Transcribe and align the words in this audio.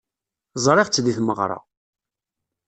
Ẓriɣ-tt 0.65 1.01
deg 1.05 1.15
tmeɣra. 1.17 1.59